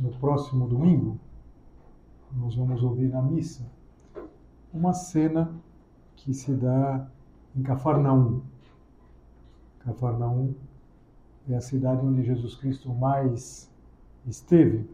[0.00, 1.18] No próximo domingo,
[2.32, 3.66] nós vamos ouvir na missa
[4.72, 5.52] uma cena
[6.16, 7.06] que se dá
[7.54, 8.42] em Cafarnaum.
[9.80, 10.54] Cafarnaum
[11.48, 13.70] é a cidade onde Jesus Cristo mais
[14.26, 14.88] esteve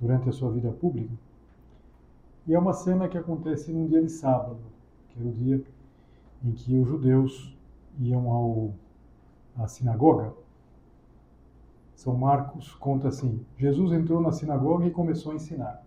[0.00, 1.12] durante a sua vida pública.
[2.46, 4.58] E é uma cena que acontece num dia de sábado,
[5.08, 5.64] que era o dia
[6.44, 7.56] em que os judeus
[7.98, 8.74] iam ao,
[9.56, 10.32] à sinagoga
[12.04, 15.82] são Marcos conta assim: Jesus entrou na sinagoga e começou a ensinar.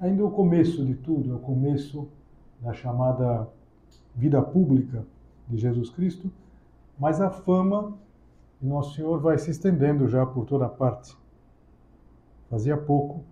[0.00, 2.08] Ainda o começo de tudo, é o começo
[2.60, 3.48] da chamada
[4.16, 5.06] vida pública
[5.48, 6.30] de Jesus Cristo,
[6.98, 7.96] mas a fama
[8.60, 11.16] de Nosso Senhor vai se estendendo já por toda parte.
[12.50, 13.24] Fazia pouco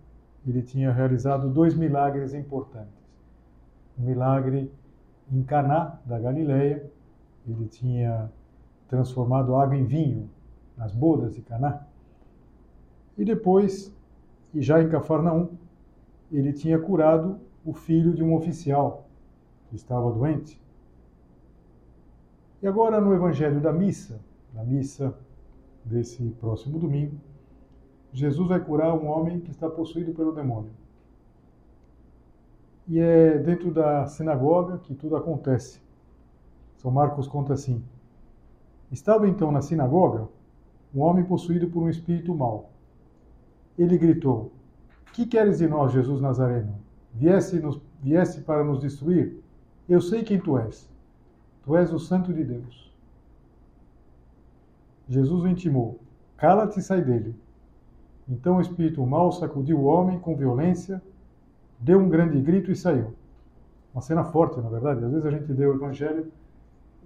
[0.46, 2.94] ele tinha realizado dois milagres importantes.
[3.98, 4.72] Um milagre
[5.30, 6.90] em Caná da Galileia,
[7.46, 8.30] ele tinha
[8.88, 10.30] transformado água em vinho
[10.76, 11.86] nas bodas de Caná.
[13.16, 13.94] E depois,
[14.54, 15.48] e já em Cafarnaum,
[16.30, 19.06] ele tinha curado o filho de um oficial
[19.68, 20.60] que estava doente.
[22.62, 24.20] E agora no evangelho da missa,
[24.52, 25.14] na missa
[25.84, 27.16] desse próximo domingo,
[28.12, 30.72] Jesus vai curar um homem que está possuído pelo demônio.
[32.88, 35.80] E é dentro da sinagoga que tudo acontece.
[36.76, 37.82] São Marcos conta assim:
[38.90, 40.28] Estava então na sinagoga
[40.94, 42.70] um homem possuído por um espírito mau.
[43.78, 44.52] Ele gritou:
[45.12, 46.74] Que queres de nós, Jesus Nazareno?
[47.12, 49.36] Viesse, nos, viesse para nos destruir?
[49.88, 50.88] Eu sei quem tu és.
[51.64, 52.92] Tu és o Santo de Deus.
[55.08, 55.98] Jesus o intimou:
[56.36, 57.34] Cala-te e sai dele.
[58.28, 61.02] Então o espírito mau sacudiu o homem com violência,
[61.80, 63.12] deu um grande grito e saiu.
[63.92, 65.04] Uma cena forte, na verdade.
[65.04, 66.30] Às vezes a gente lê o Evangelho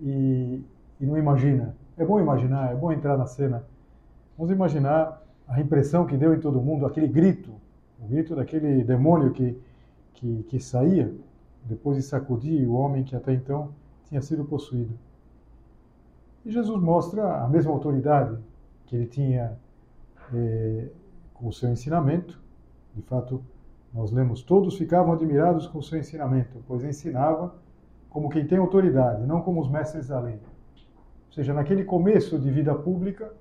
[0.00, 0.62] e,
[1.00, 1.74] e não imagina.
[1.96, 3.64] É bom imaginar, é bom entrar na cena.
[4.36, 7.52] Vamos imaginar a impressão que deu em todo mundo, aquele grito,
[8.00, 9.58] o grito daquele demônio que,
[10.14, 11.14] que, que saía
[11.64, 13.70] depois de sacudir o homem que até então
[14.08, 14.98] tinha sido possuído.
[16.44, 18.38] E Jesus mostra a mesma autoridade
[18.86, 19.56] que ele tinha
[20.34, 20.88] eh,
[21.32, 22.38] com o seu ensinamento.
[22.94, 23.42] De fato,
[23.92, 27.54] nós lemos: todos ficavam admirados com o seu ensinamento, pois ensinava
[28.10, 30.34] como quem tem autoridade, não como os mestres da lei.
[30.34, 33.32] Ou seja, naquele começo de vida pública,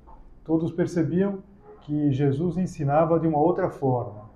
[0.43, 1.39] todos percebiam
[1.81, 4.29] que Jesus ensinava de uma outra forma,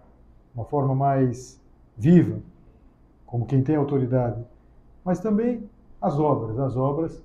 [0.53, 1.61] uma forma mais
[1.97, 2.39] viva,
[3.25, 4.43] como quem tem autoridade.
[5.03, 5.69] Mas também
[6.01, 7.23] as obras, as obras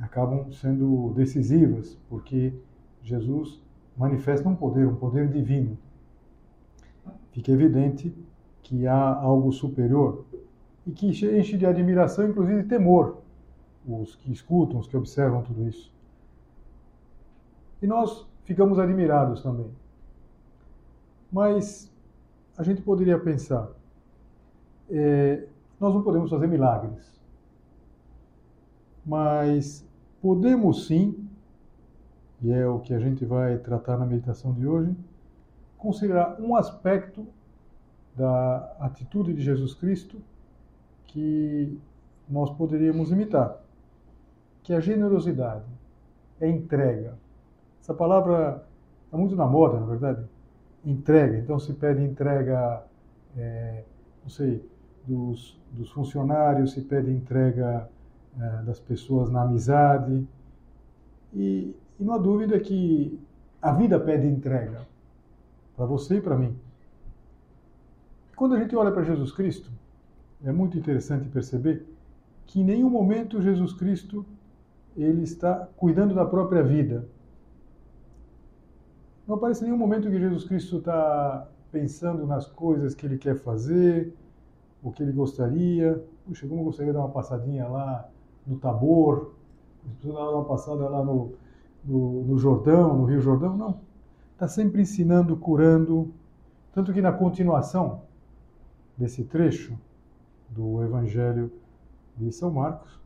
[0.00, 2.52] acabam sendo decisivas, porque
[3.02, 3.60] Jesus
[3.96, 5.76] manifesta um poder, um poder divino.
[7.32, 8.14] Fica evidente
[8.62, 10.24] que há algo superior
[10.86, 13.18] e que enche de admiração, inclusive de temor,
[13.86, 15.92] os que escutam, os que observam tudo isso.
[17.80, 19.70] E nós ficamos admirados também.
[21.30, 21.92] Mas
[22.56, 23.68] a gente poderia pensar,
[24.90, 25.46] é,
[25.78, 27.20] nós não podemos fazer milagres,
[29.04, 29.86] mas
[30.20, 31.28] podemos sim,
[32.42, 34.96] e é o que a gente vai tratar na meditação de hoje,
[35.76, 37.26] considerar um aspecto
[38.16, 40.20] da atitude de Jesus Cristo
[41.06, 41.78] que
[42.28, 43.60] nós poderíamos imitar,
[44.62, 45.64] que é a generosidade,
[46.40, 47.16] é entrega.
[47.88, 48.62] Essa palavra
[49.06, 50.22] está muito na moda, na verdade.
[50.84, 51.38] Entrega.
[51.38, 52.84] Então se pede entrega,
[53.34, 53.82] é,
[54.22, 54.62] não sei,
[55.06, 57.88] dos, dos, funcionários, se pede entrega
[58.38, 60.28] é, das pessoas na amizade.
[61.32, 63.18] E, e não há dúvida que
[63.62, 64.82] a vida pede entrega
[65.74, 66.54] para você e para mim.
[68.36, 69.70] Quando a gente olha para Jesus Cristo,
[70.44, 71.86] é muito interessante perceber
[72.44, 74.26] que em nenhum momento Jesus Cristo
[74.94, 77.08] ele está cuidando da própria vida
[79.28, 84.14] Não aparece nenhum momento que Jesus Cristo está pensando nas coisas que ele quer fazer,
[84.82, 86.02] o que ele gostaria.
[86.24, 88.08] Puxa, como eu gostaria de dar uma passadinha lá
[88.46, 89.34] no Tabor,
[89.84, 91.34] preciso dar uma passada lá no,
[91.84, 93.54] no, no Jordão, no Rio Jordão.
[93.54, 93.80] Não.
[94.32, 96.10] Está sempre ensinando, curando.
[96.72, 98.04] Tanto que na continuação
[98.96, 99.78] desse trecho
[100.48, 101.52] do Evangelho
[102.16, 102.98] de São Marcos,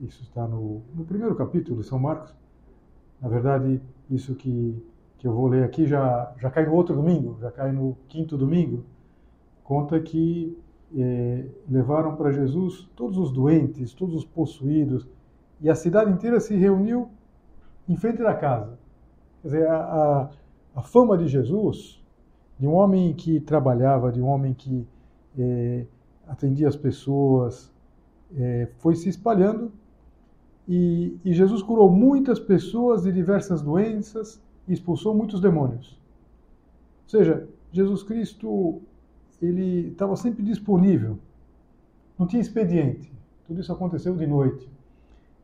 [0.00, 2.32] isso está no, no primeiro capítulo de São Marcos,
[3.20, 4.80] na verdade, isso que,
[5.26, 8.38] que eu vou ler aqui já, já cai no outro domingo, já cai no quinto
[8.38, 8.84] domingo,
[9.64, 10.56] conta que
[10.96, 15.04] é, levaram para Jesus todos os doentes, todos os possuídos,
[15.60, 17.08] e a cidade inteira se reuniu
[17.88, 18.78] em frente da casa.
[19.42, 20.30] Quer dizer, a, a,
[20.76, 22.00] a fama de Jesus,
[22.56, 24.86] de um homem que trabalhava, de um homem que
[25.36, 25.86] é,
[26.28, 27.74] atendia as pessoas,
[28.36, 29.72] é, foi se espalhando
[30.68, 35.98] e, e, Jesus curou muitas pessoas de diversas doenças e expulsou muitos demônios.
[37.04, 38.80] Ou seja, Jesus Cristo
[39.40, 41.18] ele estava sempre disponível,
[42.18, 43.12] não tinha expediente.
[43.46, 44.68] Tudo isso aconteceu de noite.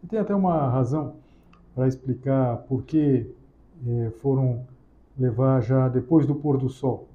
[0.02, 1.14] E tem até uma razão
[1.74, 3.26] para explicar por que
[3.86, 4.66] é, foram
[5.18, 7.06] levar já depois do pôr do sol.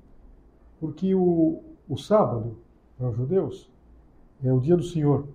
[0.79, 2.57] Porque o, o sábado,
[2.97, 3.69] para os judeus,
[4.43, 5.27] é o dia do Senhor.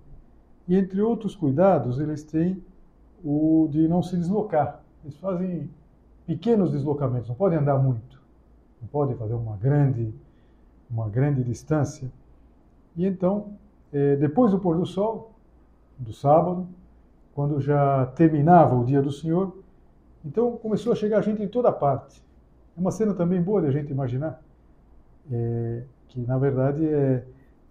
[0.67, 2.63] E entre outros cuidados, eles têm
[3.23, 4.81] o de não se deslocar.
[5.03, 5.69] Eles fazem
[6.25, 8.21] pequenos deslocamentos, não podem andar muito,
[8.81, 10.13] não podem fazer uma grande,
[10.89, 12.11] uma grande distância.
[12.95, 13.53] E então,
[13.91, 15.33] é, depois do pôr do sol,
[15.97, 16.67] do sábado,
[17.33, 19.57] quando já terminava o dia do Senhor,
[20.23, 22.21] então começou a chegar gente em toda parte.
[22.75, 24.41] É uma cena também boa de a gente imaginar,
[25.31, 27.23] é, que na verdade é,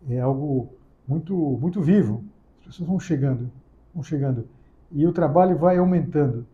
[0.08, 0.69] é algo
[1.06, 2.25] muito, muito vivo.
[2.60, 3.50] As pessoas vão chegando,
[3.94, 4.46] vão chegando.
[4.90, 6.46] E o trabalho vai aumentando.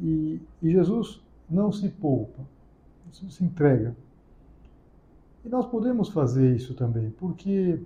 [0.00, 2.42] E, e Jesus não se poupa,
[3.10, 3.96] Jesus se entrega.
[5.44, 7.80] E nós podemos fazer isso também, porque,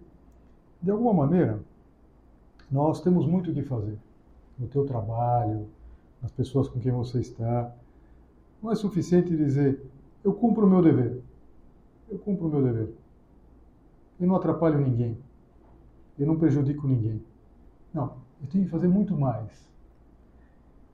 [0.83, 1.61] de alguma maneira,
[2.71, 3.99] nós temos muito o que fazer.
[4.59, 5.67] No teu trabalho,
[6.23, 7.75] nas pessoas com quem você está.
[8.63, 9.85] Não é suficiente dizer,
[10.23, 11.21] eu cumpro o meu dever.
[12.09, 12.95] Eu cumpro o meu dever.
[14.21, 15.19] Eu não atrapalho ninguém.
[16.19, 17.23] Eu não prejudico ninguém.
[17.93, 19.69] Não, eu tenho que fazer muito mais.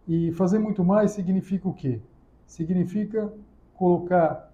[0.08, 2.00] E fazer muito mais significa o quê?
[2.46, 3.30] Significa
[3.74, 4.50] colocar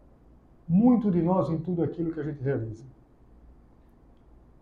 [0.69, 2.85] muito de nós em tudo aquilo que a gente realiza.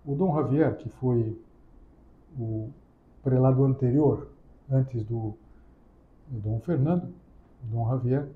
[0.05, 1.35] O Dom Javier, que foi
[2.39, 2.69] o
[3.23, 4.29] prelado anterior,
[4.71, 5.35] antes do,
[6.29, 7.09] do Dom Fernando,
[7.63, 8.29] Dom Javier,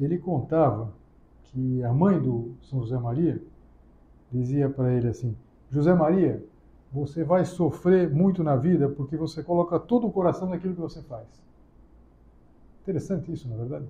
[0.00, 0.92] ele contava
[1.44, 3.40] que a mãe do São José Maria
[4.32, 5.36] dizia para ele assim:
[5.70, 6.42] José Maria,
[6.92, 11.00] você vai sofrer muito na vida porque você coloca todo o coração naquilo que você
[11.02, 11.46] faz.
[12.86, 13.86] Interessante isso, na é verdade.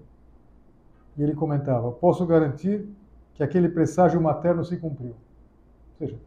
[1.19, 2.89] E ele comentava: Posso garantir
[3.35, 5.11] que aquele presságio materno se cumpriu.
[5.11, 6.19] Ou seja,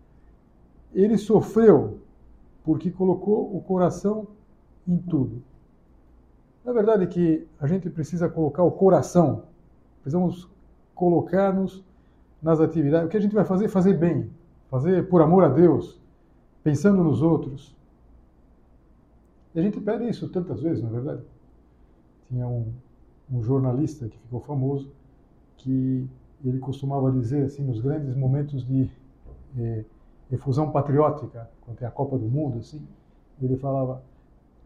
[0.93, 1.97] ele sofreu
[2.63, 4.27] porque colocou o coração
[4.87, 5.41] em tudo.
[6.63, 9.45] Na verdade que a gente precisa colocar o coração,
[10.03, 10.47] precisamos
[10.93, 11.83] colocar-nos
[12.39, 13.07] nas atividades.
[13.07, 13.67] O que a gente vai fazer?
[13.67, 14.29] Fazer bem,
[14.69, 15.99] fazer por amor a Deus,
[16.63, 17.75] pensando nos outros.
[19.55, 21.23] E a gente pede isso tantas vezes, na é verdade.
[22.29, 22.71] Tinha um,
[23.29, 24.91] um jornalista que ficou famoso
[25.57, 26.07] que
[26.43, 28.89] ele costumava dizer assim nos grandes momentos de
[29.57, 29.83] eh,
[30.31, 32.81] efusão patriótica, quando tem a Copa do Mundo, assim,
[33.41, 34.01] ele falava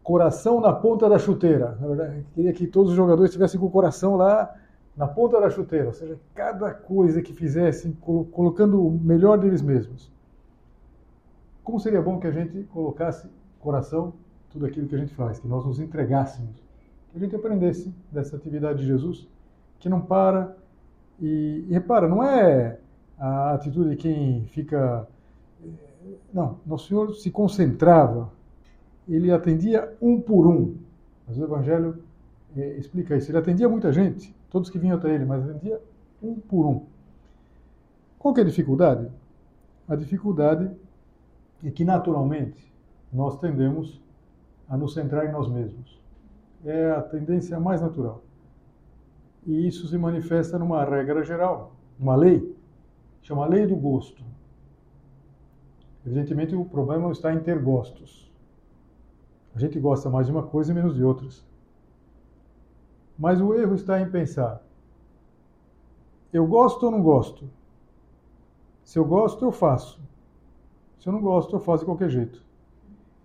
[0.02, 1.76] coração na ponta da chuteira.
[1.80, 4.54] Na verdade, queria que todos os jogadores estivessem com o coração lá
[4.96, 7.92] na ponta da chuteira, ou seja, cada coisa que fizessem
[8.30, 10.12] colocando o melhor deles mesmos.
[11.64, 13.28] Como seria bom que a gente colocasse
[13.58, 14.12] coração
[14.50, 16.62] tudo aquilo que a gente faz, que nós nos entregássemos,
[17.14, 19.28] a gente aprendesse dessa atividade de Jesus,
[19.78, 20.56] que não para
[21.20, 22.78] e, e repara, não é
[23.18, 25.06] a atitude de quem fica
[26.32, 28.30] não, Nosso Senhor se concentrava,
[29.08, 30.76] ele atendia um por um.
[31.26, 32.02] Mas o Evangelho
[32.56, 33.30] é, explica isso.
[33.30, 35.80] Ele atendia muita gente, todos que vinham até ele, mas atendia
[36.22, 36.82] um por um.
[38.18, 39.08] Qual é a dificuldade?
[39.88, 40.70] A dificuldade
[41.62, 42.72] é que, naturalmente,
[43.12, 44.00] nós tendemos
[44.68, 46.02] a nos centrar em nós mesmos.
[46.64, 48.22] É a tendência mais natural.
[49.46, 52.56] E isso se manifesta numa regra geral, uma lei,
[53.22, 54.22] chama lei do gosto.
[56.06, 58.30] Evidentemente, o problema está em ter gostos.
[59.54, 61.44] A gente gosta mais de uma coisa e menos de outras.
[63.18, 64.62] Mas o erro está em pensar:
[66.32, 67.48] eu gosto ou não gosto?
[68.82, 70.00] Se eu gosto, eu faço.
[70.98, 72.42] Se eu não gosto, eu faço de qualquer jeito.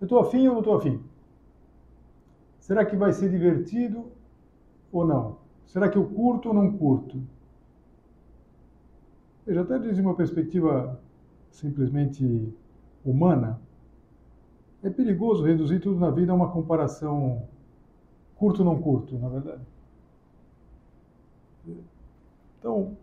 [0.00, 1.02] Eu estou afim ou não estou afim?
[2.70, 4.12] Será que vai ser divertido
[4.92, 5.38] ou não?
[5.66, 7.20] Será que eu curto ou não curto?
[9.44, 10.96] Veja, até desde uma perspectiva
[11.50, 12.54] simplesmente
[13.04, 13.60] humana,
[14.84, 17.42] é perigoso reduzir tudo na vida a uma comparação
[18.36, 19.62] curto ou não curto, na verdade.
[22.56, 22.96] Então,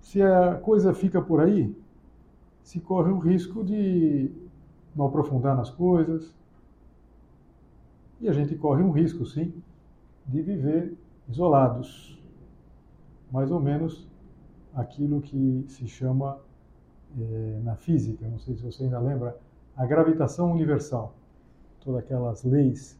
[0.00, 1.76] se a coisa fica por aí,
[2.62, 4.30] se corre o risco de
[4.96, 6.34] não aprofundar nas coisas.
[8.22, 9.52] E a gente corre um risco, sim,
[10.28, 10.96] de viver
[11.28, 12.16] isolados.
[13.32, 14.08] Mais ou menos
[14.72, 16.38] aquilo que se chama
[17.18, 19.36] é, na física, não sei se você ainda lembra,
[19.76, 21.16] a gravitação universal.
[21.80, 22.96] Todas aquelas leis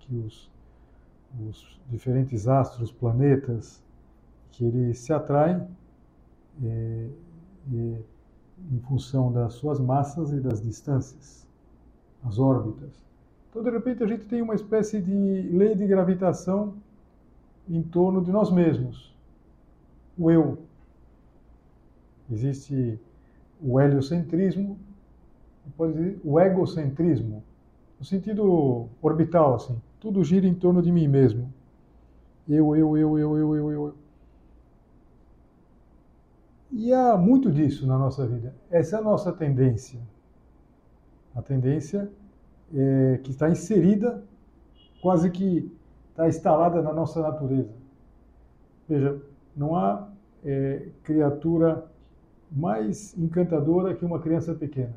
[0.00, 0.50] que os,
[1.40, 3.82] os diferentes astros, planetas,
[4.50, 5.66] que eles se atraem
[6.62, 7.08] é,
[7.72, 8.02] é,
[8.70, 11.48] em função das suas massas e das distâncias,
[12.22, 13.07] as órbitas.
[13.58, 16.74] Então, de repente, a gente tem uma espécie de lei de gravitação
[17.68, 19.12] em torno de nós mesmos,
[20.16, 20.58] o eu.
[22.30, 23.00] Existe
[23.60, 24.78] o heliocentrismo,
[25.76, 27.42] pode dizer o egocentrismo,
[27.98, 29.76] no sentido orbital, assim.
[29.98, 31.52] Tudo gira em torno de mim mesmo.
[32.48, 33.94] Eu, eu, eu, eu, eu, eu, eu.
[36.70, 38.54] E há muito disso na nossa vida.
[38.70, 39.98] Essa é a nossa tendência.
[41.34, 42.08] A tendência
[42.74, 44.22] é, que está inserida,
[45.00, 45.70] quase que
[46.10, 47.72] está instalada na nossa natureza.
[48.88, 49.20] Veja,
[49.56, 50.08] não há
[50.44, 51.86] é, criatura
[52.50, 54.96] mais encantadora que uma criança pequena.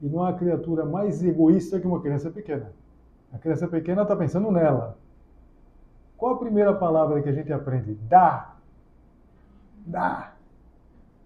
[0.00, 2.72] E não há criatura mais egoísta que uma criança pequena.
[3.32, 4.98] A criança pequena está pensando nela.
[6.16, 7.94] Qual a primeira palavra que a gente aprende?
[8.08, 8.56] Dá.
[9.86, 10.34] Dá.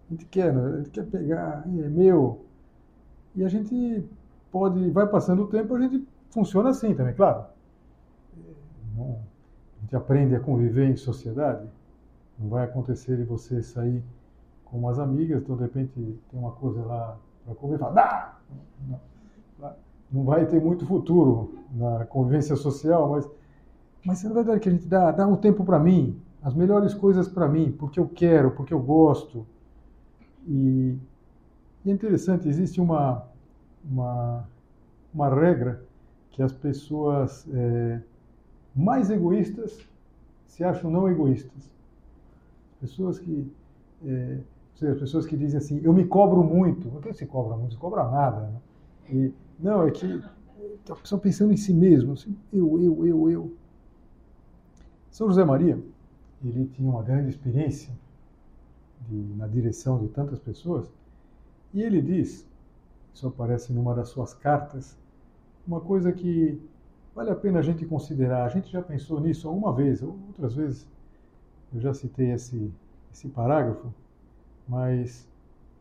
[0.09, 0.75] A gente quer, né?
[0.75, 2.45] a gente quer pegar, é meu.
[3.35, 4.09] E a gente
[4.57, 7.45] pode, vai passando o tempo, a gente funciona assim também, claro.
[8.99, 11.69] A gente aprende a conviver em sociedade.
[12.39, 14.03] Não vai acontecer de você sair
[14.65, 18.41] com umas amigas, então de repente tem uma coisa lá para comer fala!
[20.11, 23.29] Não, vai ter muito futuro na convivência social, mas,
[24.07, 27.29] mas é verdade que a gente dá, dá um tempo para mim, as melhores coisas
[27.29, 29.47] para mim, porque eu quero, porque eu gosto.
[30.47, 30.97] E,
[31.85, 33.27] e é interessante, existe uma,
[33.91, 34.49] uma,
[35.13, 35.83] uma regra
[36.31, 38.01] que as pessoas é,
[38.75, 39.87] mais egoístas
[40.47, 41.71] se acham não egoístas.
[42.81, 43.51] Pessoas que.
[44.05, 44.39] É,
[44.75, 46.89] seja, as pessoas que dizem assim, eu me cobro muito.
[46.89, 47.75] Por que se cobra muito?
[47.75, 48.41] Se cobra nada.
[48.41, 48.61] Né?
[49.11, 50.23] E, não, é que
[50.89, 53.53] a pessoa pensando em si mesmo, assim, eu, eu, eu, eu.
[55.11, 55.79] São José Maria,
[56.45, 57.93] ele tinha uma grande experiência
[59.09, 60.91] de, na direção de tantas pessoas.
[61.73, 62.47] E ele diz,
[63.17, 64.95] isso aparece numa das suas cartas,
[65.67, 66.61] uma coisa que
[67.15, 68.45] vale a pena a gente considerar.
[68.45, 70.87] A gente já pensou nisso alguma vez, outras vezes
[71.75, 72.71] eu já citei esse,
[73.11, 73.91] esse parágrafo,
[74.69, 75.27] mas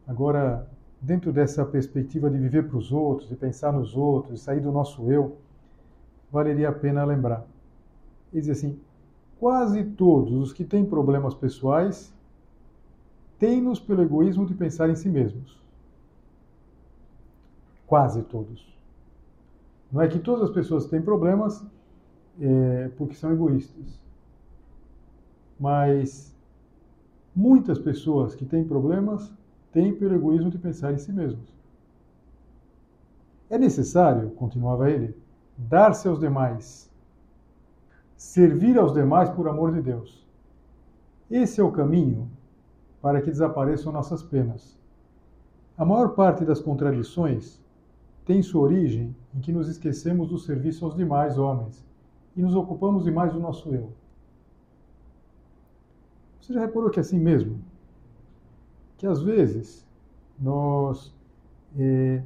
[0.08, 0.66] agora,
[1.02, 4.72] dentro dessa perspectiva de viver para os outros, de pensar nos outros, de sair do
[4.72, 5.36] nosso eu,
[6.32, 7.46] valeria a pena lembrar.
[8.32, 8.80] Ele diz assim:
[9.42, 12.14] quase todos os que têm problemas pessoais
[13.38, 15.65] têm-nos pelo egoísmo de pensar em si mesmos.
[17.88, 18.76] Quase todos.
[19.92, 21.66] Não é que todas as pessoas têm problemas
[22.40, 24.00] é, porque são egoístas.
[25.60, 26.36] Mas
[27.36, 29.32] muitas pessoas que têm problemas
[29.72, 31.54] têm pelo egoísmo de pensar em si mesmos.
[33.50, 35.16] É necessário, continuava ele,
[35.58, 36.90] dar-se aos demais,
[38.18, 40.26] servir aos demais por amor de Deus.
[41.30, 42.30] Esse é o caminho
[43.02, 44.78] para que desapareçam nossas penas.
[45.78, 47.62] A maior parte das contradições
[48.26, 51.86] tem sua origem em que nos esquecemos do serviço aos demais homens
[52.36, 53.94] e nos ocupamos demais do nosso eu.
[56.42, 57.60] Você já reparou que é assim mesmo?
[58.98, 59.86] Que às vezes
[60.40, 61.14] nós
[61.78, 62.24] é,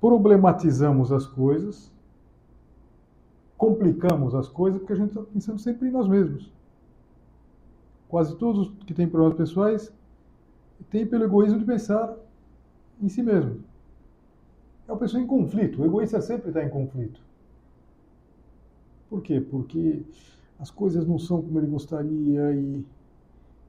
[0.00, 1.90] problematizamos as coisas,
[3.56, 6.52] complicamos as coisas, porque a gente está pensando sempre em nós mesmos.
[8.08, 9.92] Quase todos que têm problemas pessoais
[10.90, 12.14] têm pelo egoísmo de pensar
[13.00, 13.63] em si mesmo.
[14.86, 15.80] É uma pessoa em conflito.
[15.80, 17.20] O egoísta sempre está em conflito.
[19.08, 19.40] Por quê?
[19.40, 20.02] Porque
[20.58, 22.84] as coisas não são como ele gostaria e,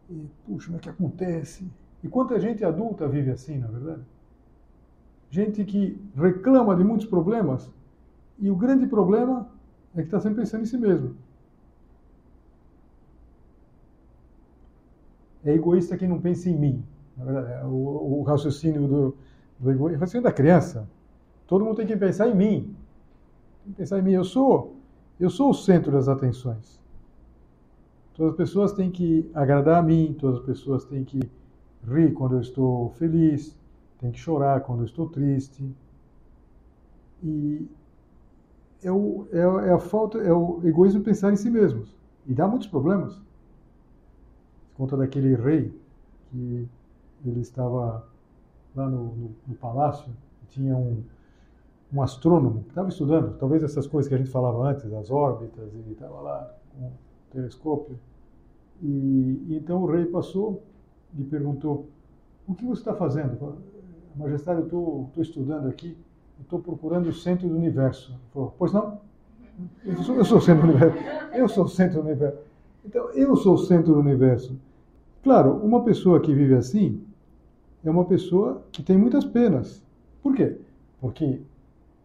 [0.09, 1.69] e puxa, como é que acontece?
[2.03, 4.01] E quanta gente adulta vive assim, na verdade?
[5.29, 7.69] Gente que reclama de muitos problemas
[8.39, 9.49] e o grande problema
[9.95, 11.15] é que está sempre pensando em si mesmo.
[15.43, 16.83] É egoísta quem não pensa em mim.
[17.17, 19.17] Na verdade, é o, o raciocínio do,
[19.59, 20.87] do egoísmo, o raciocínio da criança.
[21.47, 22.75] Todo mundo tem que pensar em mim.
[23.63, 24.13] Tem que pensar em mim.
[24.13, 24.75] Eu sou,
[25.19, 26.79] eu sou o centro das atenções.
[28.13, 31.19] Todas as pessoas têm que agradar a mim, todas as pessoas têm que
[31.85, 33.57] rir quando eu estou feliz,
[33.99, 35.69] têm que chorar quando eu estou triste.
[37.21, 37.67] E
[38.81, 41.95] é, o, é, é a falta, é o egoísmo pensar em si mesmos.
[42.25, 43.21] E dá muitos problemas.
[44.77, 45.73] Conta daquele rei
[46.31, 46.67] que
[47.25, 48.07] ele estava
[48.75, 50.11] lá no, no, no palácio,
[50.49, 51.03] tinha um,
[51.93, 55.73] um astrônomo que estava estudando, talvez essas coisas que a gente falava antes, as órbitas,
[55.73, 56.91] e estava lá com o
[57.31, 57.97] telescópio.
[58.81, 58.87] E,
[59.47, 60.63] e, então o rei passou
[61.17, 61.87] e perguntou:
[62.47, 63.57] O que você está fazendo?
[64.15, 65.97] Majestade, eu estou estudando aqui,
[66.41, 68.11] estou procurando o centro do universo.
[68.11, 68.99] Ele falou: Pois não?
[69.85, 70.97] Eu sou, eu sou o centro do universo.
[71.33, 72.39] Eu sou o centro do universo.
[72.83, 74.57] Então, eu sou o centro do universo.
[75.23, 77.01] Claro, uma pessoa que vive assim
[77.83, 79.83] é uma pessoa que tem muitas penas.
[80.21, 80.57] Por quê?
[80.99, 81.41] Porque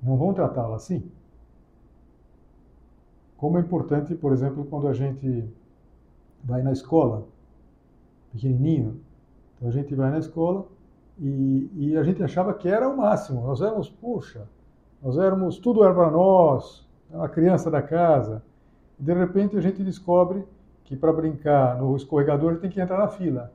[0.02, 1.10] não vão tratá-la assim.
[3.36, 5.44] Como é importante, por exemplo, quando a gente
[6.44, 7.26] vai na escola,
[8.32, 9.00] pequenininho,
[9.56, 10.66] então a gente vai na escola
[11.18, 13.42] e, e a gente achava que era o máximo.
[13.42, 14.46] Nós éramos, puxa,
[15.02, 18.42] nós éramos, tudo era para nós, a criança da casa.
[18.98, 20.44] De repente a gente descobre
[20.84, 23.52] que para brincar no escorregador tem que entrar na fila.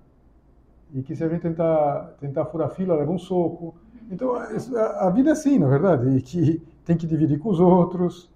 [0.94, 3.76] E que se a gente tentar, tentar furar a fila, leva um soco.
[4.10, 8.32] Então, a vida é assim, na verdade, e que tem que dividir com os outros,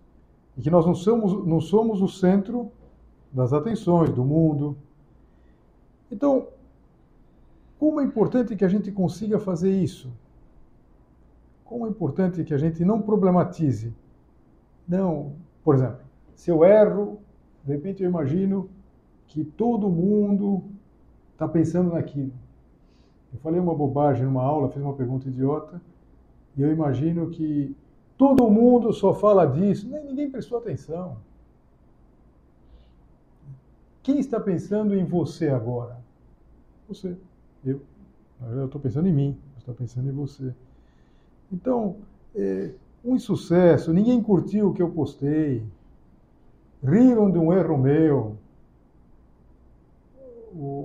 [0.57, 2.71] e que nós não somos, não somos o centro
[3.31, 4.75] das atenções do mundo.
[6.11, 6.47] Então,
[7.77, 10.11] como é importante que a gente consiga fazer isso?
[11.63, 13.93] Como é importante que a gente não problematize.
[14.88, 15.33] Não,
[15.63, 15.99] por exemplo,
[16.33, 17.19] se eu erro,
[17.63, 18.69] de repente eu imagino
[19.27, 20.63] que todo mundo
[21.33, 22.33] está pensando naquilo.
[23.33, 25.82] Eu falei uma bobagem numa aula, fiz uma pergunta idiota,
[26.58, 27.75] e eu imagino que
[28.17, 31.17] todo mundo só fala disso, nem ninguém prestou atenção.
[34.01, 35.97] Quem está pensando em você agora?
[36.88, 37.15] Você,
[37.63, 37.82] eu.
[38.41, 40.54] Eu estou pensando em mim, você está pensando em você.
[41.51, 41.97] Então,
[42.34, 42.71] é,
[43.04, 45.63] um insucesso, ninguém curtiu o que eu postei,
[46.82, 48.38] riram de um erro meu,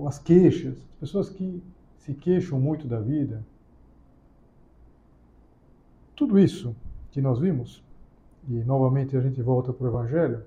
[0.06, 1.62] as queixas, as pessoas que
[2.04, 3.42] se queixam muito da vida.
[6.14, 6.76] Tudo isso
[7.10, 7.82] que nós vimos,
[8.46, 10.42] e novamente a gente volta para o Evangelho,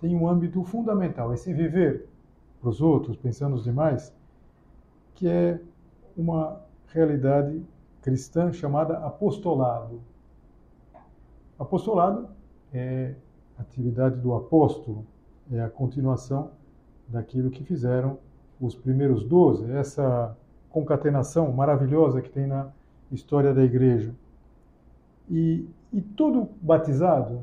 [0.00, 2.08] tem um âmbito fundamental, esse viver
[2.58, 4.10] para os outros, pensando nos demais,
[5.14, 5.60] que é
[6.16, 7.62] uma realidade
[8.00, 10.00] cristã chamada apostolado.
[11.58, 12.26] Apostolado
[12.72, 13.14] é
[13.58, 15.04] a atividade do apóstolo,
[15.52, 16.52] é a continuação
[17.06, 18.18] daquilo que fizeram
[18.58, 20.34] os primeiros doze, essa
[20.70, 22.70] concatenação maravilhosa que tem na
[23.10, 24.14] história da igreja.
[25.28, 27.42] E, e todo batizado,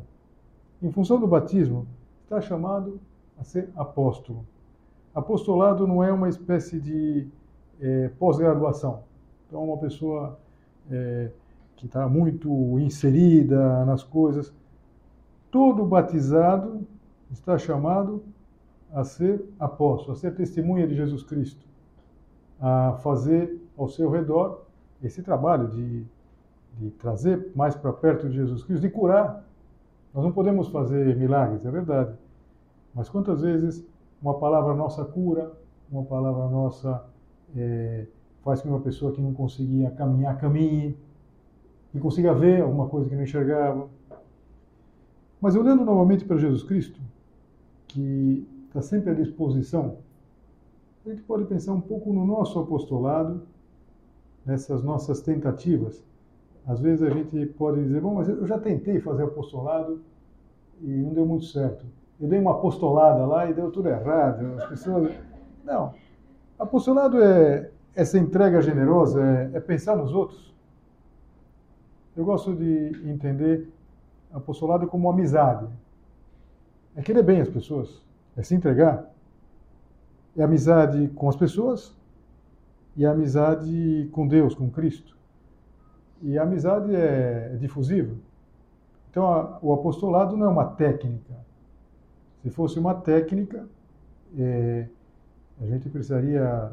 [0.81, 1.87] em função do batismo,
[2.23, 2.99] está chamado
[3.37, 4.45] a ser apóstolo.
[5.13, 7.27] Apostolado não é uma espécie de
[7.79, 9.03] é, pós-graduação.
[9.47, 10.37] Então, uma pessoa
[10.89, 11.29] é,
[11.75, 14.53] que está muito inserida nas coisas.
[15.51, 16.85] Todo batizado
[17.31, 18.23] está chamado
[18.93, 21.66] a ser apóstolo, a ser testemunha de Jesus Cristo
[22.59, 24.63] a fazer ao seu redor
[25.03, 26.03] esse trabalho de,
[26.79, 29.45] de trazer mais para perto de Jesus Cristo, de curar.
[30.13, 32.13] Nós não podemos fazer milagres, é verdade.
[32.93, 33.85] Mas quantas vezes
[34.21, 35.51] uma palavra nossa cura,
[35.91, 37.05] uma palavra nossa
[37.55, 38.07] é,
[38.43, 40.97] faz com que uma pessoa que não conseguia caminhar, caminhe,
[41.91, 43.87] que consiga ver alguma coisa que não enxergava.
[45.39, 46.99] Mas olhando novamente para Jesus Cristo,
[47.87, 49.97] que está sempre à disposição
[51.07, 53.41] a gente pode pensar um pouco no nosso apostolado,
[54.45, 56.03] nessas nossas tentativas.
[56.67, 60.01] Às vezes a gente pode dizer, bom, mas eu já tentei fazer apostolado
[60.81, 61.85] e não deu muito certo.
[62.19, 64.55] Eu dei uma apostolada lá e deu tudo errado.
[64.57, 65.13] As pessoas...
[65.63, 65.93] Não.
[66.59, 70.53] Apostolado é essa entrega generosa, é, é pensar nos outros.
[72.17, 73.69] Eu gosto de entender
[74.33, 75.67] apostolado como amizade.
[76.95, 78.01] É querer bem as pessoas,
[78.35, 79.09] é se entregar
[80.37, 81.95] é amizade com as pessoas
[82.95, 85.17] e a amizade com Deus, com Cristo.
[86.21, 88.15] E a amizade é, é difusiva.
[89.09, 91.33] Então, a, o apostolado não é uma técnica.
[92.41, 93.67] Se fosse uma técnica,
[94.37, 94.87] é,
[95.61, 96.71] a gente precisaria,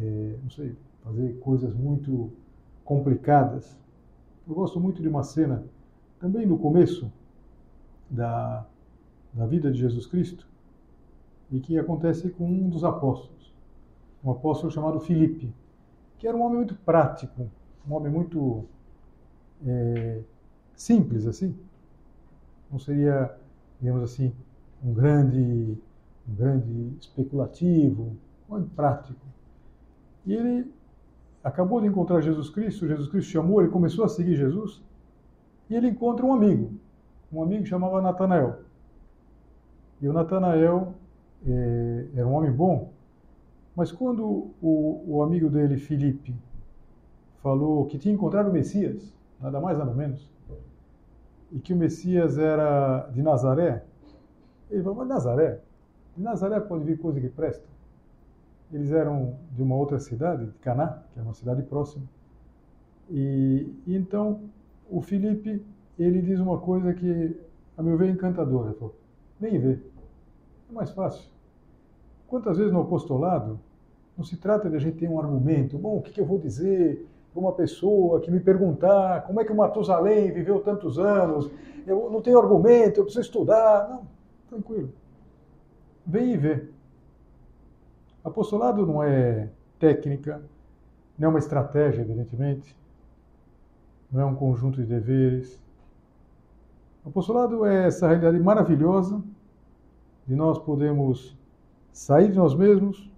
[0.00, 2.32] é, não sei, fazer coisas muito
[2.84, 3.78] complicadas.
[4.48, 5.64] Eu gosto muito de uma cena,
[6.18, 7.10] também no começo
[8.10, 8.66] da,
[9.32, 10.46] da vida de Jesus Cristo,
[11.54, 13.54] e que acontece com um dos apóstolos,
[14.24, 15.54] um apóstolo chamado Filipe,
[16.18, 17.48] que era um homem muito prático,
[17.88, 18.64] um homem muito
[19.64, 20.20] é,
[20.74, 21.56] simples assim.
[22.72, 23.32] Não seria,
[23.80, 24.32] digamos assim,
[24.82, 25.78] um grande
[26.28, 28.16] um grande especulativo,
[28.48, 29.20] um homem prático.
[30.26, 30.72] E ele
[31.44, 34.82] acabou de encontrar Jesus Cristo, Jesus Cristo chamou, ele começou a seguir Jesus,
[35.70, 36.72] e ele encontra um amigo,
[37.32, 38.60] um amigo que chamava Natanael.
[40.00, 40.94] E o Natanael
[41.46, 42.90] é, era um homem bom,
[43.76, 46.34] mas quando o, o amigo dele, Filipe,
[47.42, 50.30] falou que tinha encontrado o Messias, nada mais, nada menos,
[51.52, 53.84] e que o Messias era de Nazaré,
[54.70, 55.60] ele falou, mas Nazaré?
[56.16, 57.66] De Nazaré pode vir coisa que presta.
[58.72, 62.04] Eles eram de uma outra cidade, de Caná, que é uma cidade próxima.
[63.10, 64.40] E, e então
[64.90, 65.64] o Felipe
[65.98, 67.38] ele diz uma coisa que
[67.76, 68.74] a meu ver é encantadora.
[69.40, 69.84] Vem ver,
[70.70, 71.33] é mais fácil.
[72.34, 73.60] Quantas vezes no apostolado
[74.18, 77.08] não se trata de a gente ter um argumento, bom, o que, eu vou dizer
[77.32, 81.48] para uma pessoa que me perguntar como é que o Matusalém viveu tantos anos,
[81.86, 83.88] eu não tenho argumento, eu preciso estudar.
[83.88, 84.08] Não,
[84.48, 84.92] tranquilo.
[86.04, 86.68] Vem e vê.
[88.24, 90.42] Apostolado não é técnica,
[91.16, 92.76] não é uma estratégia, evidentemente,
[94.10, 95.62] não é um conjunto de deveres.
[97.06, 99.22] Apostolado é essa realidade maravilhosa
[100.26, 101.38] de nós podemos
[101.94, 103.08] sair de nós mesmos,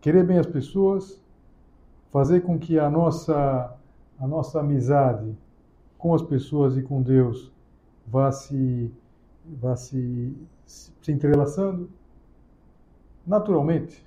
[0.00, 1.20] querer bem as pessoas,
[2.12, 3.76] fazer com que a nossa
[4.18, 5.36] a nossa amizade
[5.98, 7.52] com as pessoas e com Deus
[8.06, 8.90] vá se
[9.44, 11.90] vá se, se entrelaçando
[13.26, 14.06] naturalmente.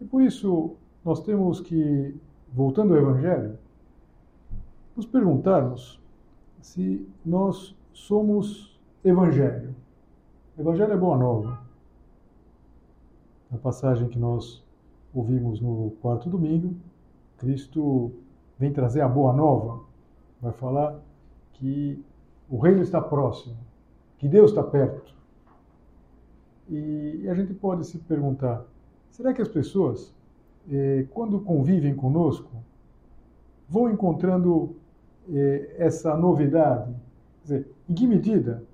[0.00, 2.14] E por isso nós temos que,
[2.52, 3.58] voltando ao Evangelho,
[4.96, 6.00] nos perguntarmos
[6.60, 9.74] se nós somos Evangelho.
[10.58, 11.65] Evangelho é boa nova.
[13.50, 14.64] Na passagem que nós
[15.14, 16.74] ouvimos no quarto domingo,
[17.38, 18.12] Cristo
[18.58, 19.84] vem trazer a boa nova,
[20.40, 20.98] vai falar
[21.52, 22.02] que
[22.48, 23.56] o reino está próximo,
[24.18, 25.14] que Deus está perto.
[26.68, 28.64] E a gente pode se perguntar:
[29.10, 30.12] será que as pessoas,
[30.70, 32.50] eh, quando convivem conosco,
[33.68, 34.74] vão encontrando
[35.32, 36.92] eh, essa novidade?
[37.38, 38.64] Quer dizer, em que medida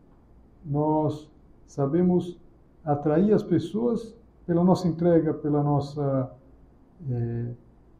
[0.65, 1.31] nós
[1.67, 2.39] sabemos
[2.85, 4.17] atrair as pessoas
[4.53, 6.31] pela nossa entrega, pela nossa,
[7.11, 7.53] eh,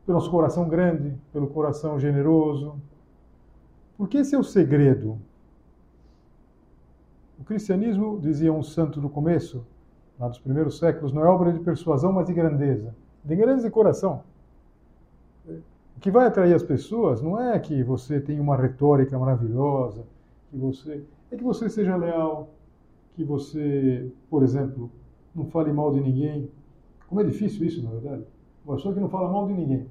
[0.05, 2.75] pelo nosso coração grande, pelo coração generoso?
[3.97, 5.19] Porque esse é o segredo
[7.43, 9.67] o cristianismo, dizia um santo do começo,
[10.17, 12.95] lá dos primeiros séculos, não é obra de persuasão, mas de grandeza.
[13.25, 14.23] De grandeza de coração.
[15.97, 20.05] O que vai atrair as pessoas não é que você tenha uma retórica maravilhosa,
[20.51, 22.51] que você é que você seja leal,
[23.15, 24.89] que você, por exemplo,
[25.35, 26.51] não fale mal de ninguém.
[27.09, 28.25] Como é difícil isso, na verdade.
[28.65, 29.87] Uma pessoa que não fala mal de ninguém,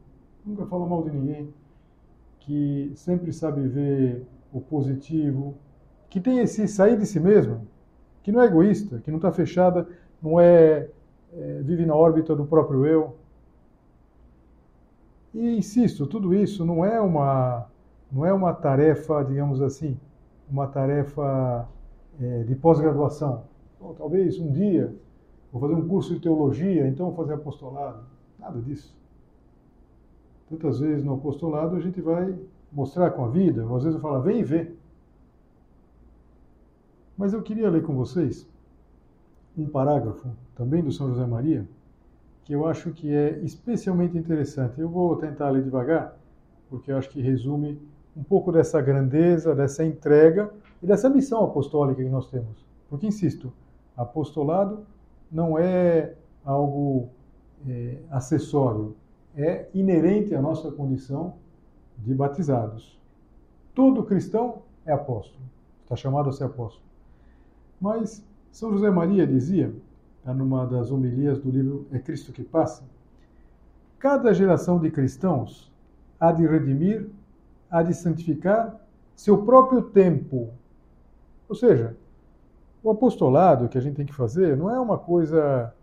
[0.46, 1.54] nunca fala mal de ninguém,
[2.40, 5.56] que sempre sabe ver o positivo,
[6.10, 7.68] que tem esse sair de si mesmo,
[8.24, 9.88] que não é egoísta, que não está fechada,
[10.22, 10.90] não é,
[11.34, 13.16] é, vive na órbita do próprio eu.
[15.34, 17.68] E insisto, tudo isso não é uma
[18.12, 19.98] não é uma tarefa, digamos assim,
[20.50, 21.66] uma tarefa
[22.20, 23.44] é, de pós-graduação.
[23.98, 24.94] talvez um dia
[25.52, 28.04] vou fazer um curso de teologia, então vou fazer apostolado.
[28.40, 28.96] Nada disso.
[30.50, 32.38] Tantas vezes no apostolado a gente vai
[32.72, 34.72] mostrar com a vida, às vezes eu falo, vem e vê.
[37.18, 38.50] Mas eu queria ler com vocês
[39.58, 41.68] um parágrafo, também do São José Maria,
[42.44, 44.80] que eu acho que é especialmente interessante.
[44.80, 46.18] Eu vou tentar ler devagar,
[46.70, 47.80] porque eu acho que resume
[48.16, 52.66] um pouco dessa grandeza, dessa entrega e dessa missão apostólica que nós temos.
[52.90, 53.54] Porque, insisto,
[53.96, 54.86] apostolado
[55.32, 56.14] não é
[56.44, 57.10] algo
[57.68, 58.96] é, acessório,
[59.36, 61.36] é inerente à nossa condição
[61.98, 63.00] de batizados.
[63.74, 65.44] Todo cristão é apóstolo,
[65.84, 66.84] está chamado a ser apóstolo.
[67.80, 69.74] Mas São José Maria dizia,
[70.26, 72.84] numa das homilias do livro É Cristo que Passa,
[73.98, 75.72] cada geração de cristãos
[76.20, 77.10] há de redimir,
[77.70, 78.80] há de santificar
[79.16, 80.50] seu próprio tempo.
[81.48, 81.96] Ou seja,
[82.84, 85.74] o apostolado que a gente tem que fazer não é uma coisa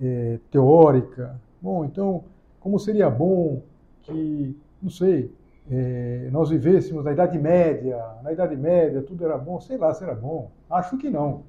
[0.00, 1.40] é, teórica.
[1.60, 2.24] Bom, então,
[2.60, 3.62] como seria bom
[4.02, 5.32] que, não sei,
[5.70, 10.04] é, nós vivêssemos na Idade Média, na Idade Média tudo era bom, sei lá se
[10.04, 10.50] era bom.
[10.70, 11.42] Acho que não.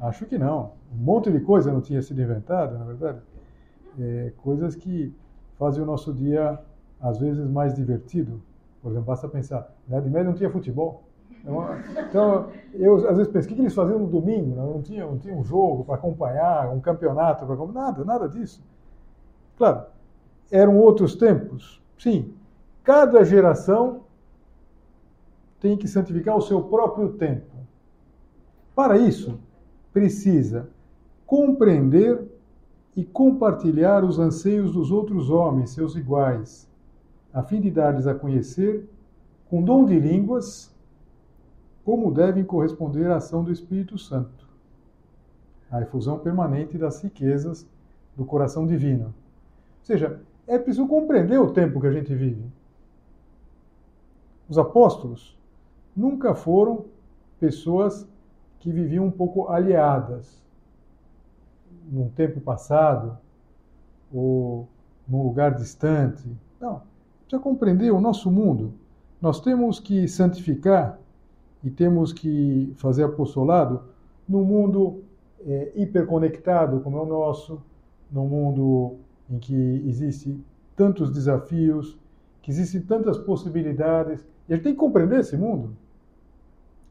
[0.00, 0.72] Acho que não.
[0.92, 3.18] Um monte de coisa não tinha sido inventada, na verdade.
[3.98, 5.14] É, coisas que
[5.58, 6.58] fazem o nosso dia,
[7.00, 8.40] às vezes, mais divertido.
[8.82, 11.07] Por exemplo, basta pensar, na Idade Média não tinha futebol.
[11.42, 11.76] Então,
[12.08, 14.56] então eu às vezes penso, o que eles faziam no domingo?
[14.56, 18.62] Não tinha, não tinha um jogo para acompanhar, um campeonato para acompanhar, nada, nada disso.
[19.56, 19.86] Claro,
[20.50, 22.34] eram outros tempos, sim,
[22.88, 24.04] Cada geração
[25.60, 27.54] tem que santificar o seu próprio tempo.
[28.74, 29.38] Para isso,
[29.92, 30.70] precisa
[31.26, 32.26] compreender
[32.96, 36.66] e compartilhar os anseios dos outros homens, seus iguais,
[37.30, 38.88] a fim de dar-lhes a conhecer,
[39.50, 40.74] com dom de línguas,
[41.88, 44.46] como devem corresponder à ação do Espírito Santo,
[45.70, 47.66] a efusão permanente das riquezas
[48.14, 49.06] do coração divino.
[49.06, 52.44] Ou seja, é preciso compreender o tempo que a gente vive.
[54.50, 55.34] Os apóstolos
[55.96, 56.84] nunca foram
[57.40, 58.06] pessoas
[58.60, 60.44] que viviam um pouco aliadas
[61.90, 63.16] num tempo passado
[64.12, 64.68] ou
[65.08, 66.30] num lugar distante.
[66.60, 66.82] Não.
[67.22, 68.74] Precisa compreender o nosso mundo.
[69.22, 70.98] Nós temos que santificar
[71.62, 73.82] e temos que fazer apostolado
[74.28, 75.02] num mundo
[75.44, 77.60] é, hiperconectado como é o nosso,
[78.10, 78.96] num mundo
[79.30, 80.38] em que existe
[80.76, 81.98] tantos desafios,
[82.42, 84.24] que existem tantas possibilidades.
[84.48, 85.76] E a gente tem que compreender esse mundo.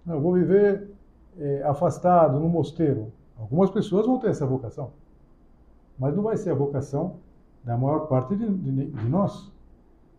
[0.06, 0.90] Não, eu vou viver
[1.40, 3.12] é, afastado no mosteiro.
[3.40, 4.92] Algumas pessoas vão ter essa vocação,
[5.98, 7.18] mas não vai ser a vocação
[7.64, 9.52] da maior parte de, de, de nós.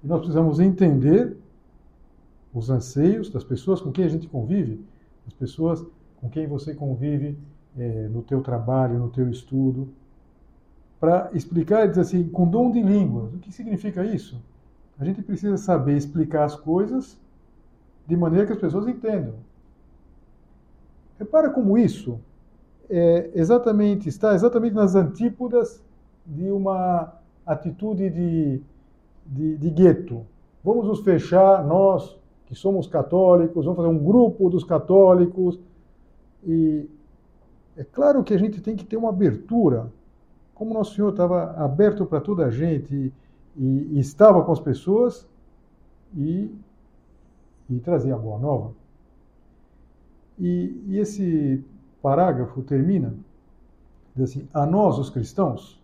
[0.02, 1.37] E nós precisamos entender
[2.52, 4.84] os anseios das pessoas com quem a gente convive,
[5.26, 5.84] as pessoas
[6.20, 7.38] com quem você convive
[7.76, 9.88] é, no teu trabalho, no teu estudo,
[10.98, 13.32] para explicar e dizer assim, com dom de línguas.
[13.34, 14.42] O que significa isso?
[14.98, 17.16] A gente precisa saber explicar as coisas
[18.06, 19.34] de maneira que as pessoas entendam.
[21.18, 22.18] Repara como isso
[22.90, 25.82] é exatamente está exatamente nas antípodas
[26.24, 27.12] de uma
[27.44, 28.62] atitude de,
[29.26, 30.24] de, de gueto.
[30.64, 35.61] Vamos nos fechar, nós que somos católicos, vamos fazer um grupo dos católicos.
[36.42, 36.88] E
[37.76, 39.92] é claro que a gente tem que ter uma abertura.
[40.54, 43.12] Como Nosso Senhor estava aberto para toda a gente
[43.54, 45.28] e, e, estava com as pessoas
[46.16, 46.50] e,
[47.68, 48.72] e trazia a boa nova.
[50.38, 51.62] E, e esse
[52.00, 53.12] parágrafo termina,
[54.16, 55.78] diz assim, a nós, os cristãos,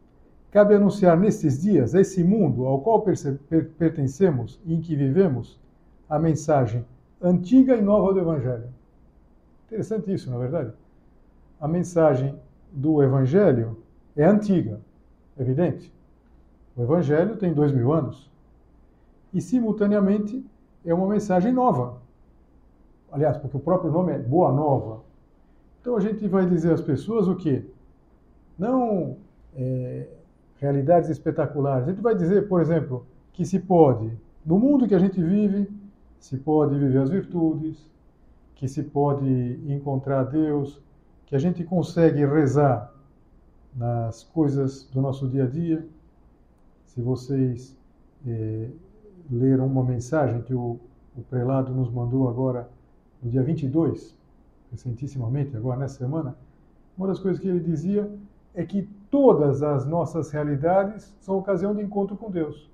[0.51, 3.03] cabe anunciar nestes dias, a esse mundo ao qual
[3.77, 5.63] pertencemos e em que vivemos,
[6.09, 6.85] a mensagem
[7.21, 8.69] antiga e nova do Evangelho.
[9.67, 10.73] Interessante isso, na é verdade.
[11.61, 12.39] A mensagem
[12.71, 13.77] do Evangelho
[14.17, 14.81] é antiga,
[15.39, 15.93] evidente.
[16.77, 18.31] O Evangelho tem dois mil anos.
[19.33, 20.45] E, simultaneamente,
[20.85, 22.01] é uma mensagem nova.
[23.11, 25.03] Aliás, porque o próprio nome é Boa Nova.
[25.81, 27.65] Então a gente vai dizer às pessoas o quê?
[28.59, 29.17] Não
[29.55, 30.07] é,
[30.57, 31.87] realidades espetaculares.
[31.87, 34.11] A gente vai dizer, por exemplo, que se pode,
[34.45, 35.69] no mundo que a gente vive,
[36.25, 37.87] se pode viver as virtudes,
[38.55, 40.81] que se pode encontrar Deus,
[41.27, 42.91] que a gente consegue rezar
[43.77, 45.87] nas coisas do nosso dia a dia.
[46.87, 47.77] Se vocês
[48.27, 48.71] é,
[49.31, 50.81] leram uma mensagem que o,
[51.15, 52.71] o prelado nos mandou agora
[53.23, 54.17] no dia 22,
[54.71, 56.35] recentissimamente, agora nessa semana,
[56.97, 58.11] uma das coisas que ele dizia
[58.55, 62.71] é que todas as nossas realidades são ocasião de encontro com Deus.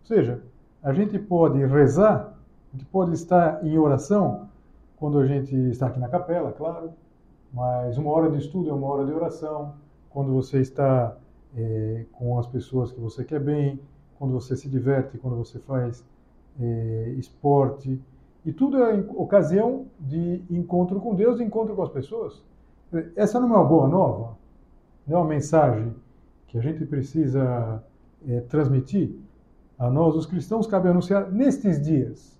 [0.00, 0.42] Ou seja,
[0.82, 2.33] a gente pode rezar,
[2.74, 4.48] gente pode estar em oração
[4.96, 6.90] quando a gente está aqui na capela, claro,
[7.52, 9.74] mas uma hora de estudo é uma hora de oração,
[10.10, 11.16] quando você está
[11.56, 13.78] é, com as pessoas que você quer bem,
[14.18, 16.04] quando você se diverte, quando você faz
[16.60, 18.00] é, esporte,
[18.44, 22.42] e tudo é ocasião de encontro com Deus, de encontro com as pessoas.
[23.16, 24.36] Essa não é uma boa nova?
[25.06, 25.94] Não é uma mensagem
[26.48, 27.82] que a gente precisa
[28.28, 29.16] é, transmitir?
[29.78, 32.34] A nós, os cristãos, cabe anunciar nestes dias.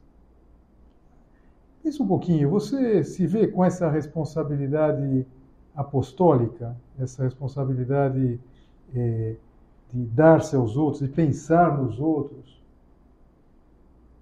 [1.85, 2.49] Isso um pouquinho.
[2.49, 5.27] Você se vê com essa responsabilidade
[5.77, 8.41] apostólica, essa responsabilidade
[8.95, 9.37] é,
[9.93, 12.63] de dar-se aos outros, de pensar nos outros?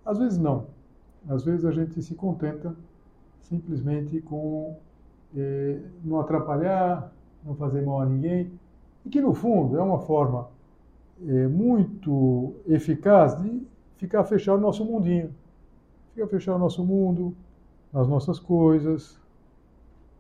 [0.05, 0.67] Às vezes não.
[1.29, 2.75] Às vezes a gente se contenta
[3.43, 4.77] simplesmente com
[5.37, 7.13] é, não atrapalhar,
[7.45, 8.51] não fazer mal a ninguém,
[9.05, 10.49] e que no fundo é uma forma
[11.27, 13.63] é, muito eficaz de
[13.97, 15.33] ficar fechado o nosso mundinho,
[16.13, 17.35] ficar fechado o nosso mundo,
[17.93, 19.21] nas nossas coisas,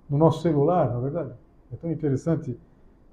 [0.08, 1.32] no nosso celular, na verdade.
[1.72, 2.58] É tão interessante.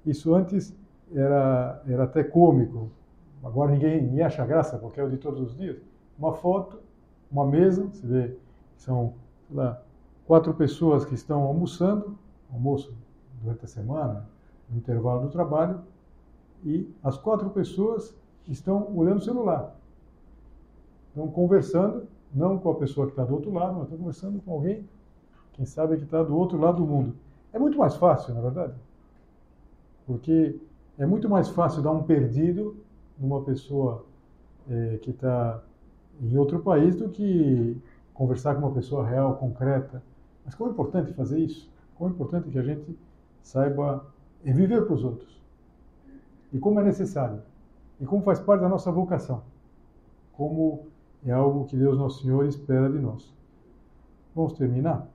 [0.04, 0.74] Isso antes
[1.14, 2.90] era, era até cômico,
[3.42, 5.78] agora ninguém acha graça, porque é o de todos os dias.
[6.18, 6.78] Uma foto
[7.30, 8.36] uma mesa, você vê
[8.76, 9.14] são
[9.50, 9.80] lá,
[10.26, 12.18] quatro pessoas que estão almoçando,
[12.52, 12.94] almoço
[13.42, 14.28] durante a semana,
[14.68, 15.80] no intervalo do trabalho,
[16.64, 18.14] e as quatro pessoas
[18.48, 19.76] estão olhando o celular.
[21.08, 24.52] Estão conversando, não com a pessoa que está do outro lado, mas estão conversando com
[24.52, 24.88] alguém,
[25.52, 27.14] quem sabe que está do outro lado do mundo.
[27.52, 28.74] É muito mais fácil, na verdade,
[30.06, 30.58] porque
[30.98, 32.76] é muito mais fácil dar um perdido
[33.18, 34.04] numa pessoa
[34.68, 35.62] é, que está
[36.20, 37.76] em outro país do que
[38.12, 40.02] conversar com uma pessoa real, concreta.
[40.44, 41.70] Mas como é importante fazer isso?
[41.96, 42.98] Como é importante que a gente
[43.42, 44.04] saiba
[44.42, 45.40] viver para os outros.
[46.52, 47.42] E como é necessário.
[48.00, 49.42] E como faz parte da nossa vocação.
[50.32, 50.86] Como
[51.24, 53.34] é algo que Deus Nosso Senhor espera de nós.
[54.34, 55.06] Vamos terminar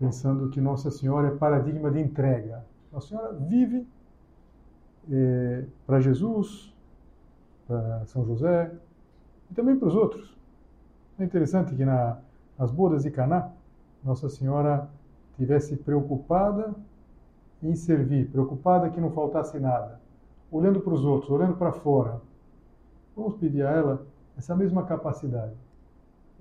[0.00, 2.64] pensando que Nossa Senhora é paradigma de entrega.
[2.90, 3.86] Nossa Senhora vive
[5.10, 6.74] é, para Jesus,
[7.68, 8.72] para São José
[9.50, 10.34] e também para os outros.
[11.18, 12.18] É interessante que na,
[12.58, 13.50] nas bodas de Caná,
[14.02, 14.88] Nossa Senhora
[15.36, 16.74] tivesse preocupada
[17.62, 20.00] em servir, preocupada que não faltasse nada,
[20.50, 22.22] olhando para os outros, olhando para fora.
[23.14, 24.06] Vamos pedir a ela
[24.40, 25.52] essa mesma capacidade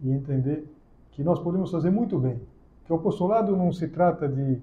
[0.01, 0.65] e entender
[1.11, 2.39] que nós podemos fazer muito bem.
[2.85, 4.61] Que o apostolado não se trata de,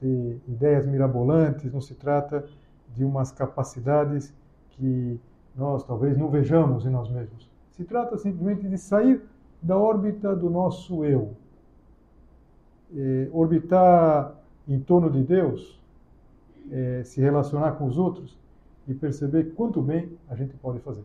[0.00, 2.44] de ideias mirabolantes, não se trata
[2.94, 4.34] de umas capacidades
[4.70, 5.20] que
[5.54, 7.50] nós talvez não vejamos em nós mesmos.
[7.72, 9.22] Se trata simplesmente de sair
[9.60, 11.36] da órbita do nosso eu.
[12.94, 14.34] É, orbitar
[14.66, 15.78] em torno de Deus,
[16.70, 18.38] é, se relacionar com os outros
[18.88, 21.04] e perceber quanto bem a gente pode fazer.